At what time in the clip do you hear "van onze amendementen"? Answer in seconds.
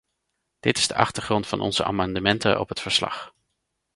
1.47-2.59